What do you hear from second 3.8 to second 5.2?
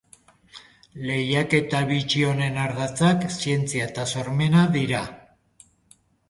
eta sormena dira.